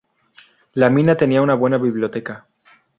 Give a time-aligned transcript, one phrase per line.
[0.73, 2.47] La mina tenía una buena biblioteca.